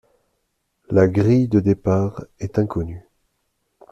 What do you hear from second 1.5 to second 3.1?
départ est inconnue.